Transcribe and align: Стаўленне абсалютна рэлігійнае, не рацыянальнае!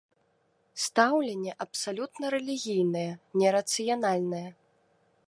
Стаўленне 0.83 1.51
абсалютна 1.67 2.25
рэлігійнае, 2.37 3.07
не 3.43 3.47
рацыянальнае! 3.57 4.45